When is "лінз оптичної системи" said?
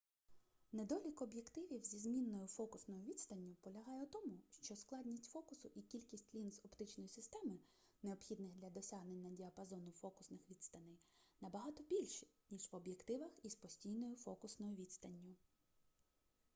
6.35-7.59